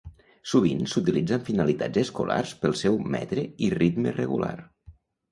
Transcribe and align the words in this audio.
Sovint 0.51 0.79
s'utilitza 0.93 1.35
amb 1.35 1.43
finalitats 1.49 1.99
escolars 2.01 2.53
pel 2.63 2.73
seu 2.79 2.97
metre 3.17 3.43
i 3.67 3.69
ritme 3.75 4.15
regular. 4.17 4.55